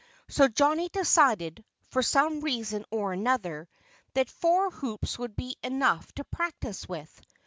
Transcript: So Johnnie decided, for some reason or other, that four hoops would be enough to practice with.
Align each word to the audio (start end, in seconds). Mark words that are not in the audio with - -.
So 0.29 0.47
Johnnie 0.47 0.89
decided, 0.89 1.63
for 1.91 2.01
some 2.01 2.39
reason 2.41 2.85
or 2.89 3.13
other, 3.27 3.69
that 4.15 4.31
four 4.31 4.71
hoops 4.71 5.19
would 5.19 5.35
be 5.35 5.57
enough 5.61 6.11
to 6.13 6.23
practice 6.23 6.89
with. 6.89 7.21